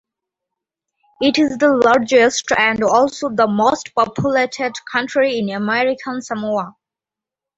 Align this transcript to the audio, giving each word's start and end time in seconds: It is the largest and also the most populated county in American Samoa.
It 1.21 1.37
is 1.37 1.59
the 1.59 1.75
largest 1.75 2.45
and 2.57 2.83
also 2.83 3.29
the 3.29 3.45
most 3.47 3.93
populated 3.93 4.73
county 4.91 5.37
in 5.37 5.51
American 5.51 6.23
Samoa. 6.23 6.75